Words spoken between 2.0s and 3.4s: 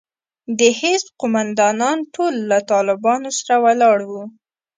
ټول له طالبانو